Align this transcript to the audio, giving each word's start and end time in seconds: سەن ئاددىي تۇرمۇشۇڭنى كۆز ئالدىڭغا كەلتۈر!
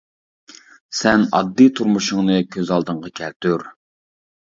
سەن 1.01 1.27
ئاددىي 1.41 1.71
تۇرمۇشۇڭنى 1.81 2.41
كۆز 2.59 2.75
ئالدىڭغا 2.75 3.17
كەلتۈر! 3.25 3.73